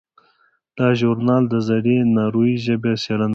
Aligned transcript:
دا 0.77 0.87
ژورنال 0.99 1.43
د 1.49 1.55
زړې 1.69 1.97
ناروېي 2.15 2.55
ژبې 2.65 2.93
څیړنه 3.03 3.25
کوي. 3.27 3.29